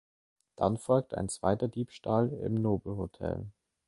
[0.55, 3.45] Dann folgt ein zweiter Diebstahl im Nobelhotel.